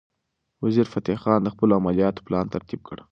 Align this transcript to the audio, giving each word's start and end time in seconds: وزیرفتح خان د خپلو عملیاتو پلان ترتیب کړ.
وزیرفتح 0.63 1.15
خان 1.21 1.39
د 1.43 1.47
خپلو 1.53 1.73
عملیاتو 1.79 2.23
پلان 2.27 2.45
ترتیب 2.53 2.81
کړ. 2.87 2.97